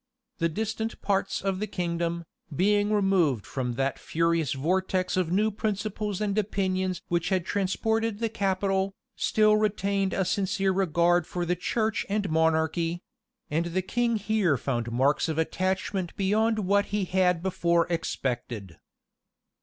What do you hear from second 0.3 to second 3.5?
The distant parts of the kingdom, being removed